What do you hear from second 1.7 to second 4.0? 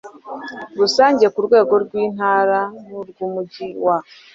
rw Intara n urw Umujyi wa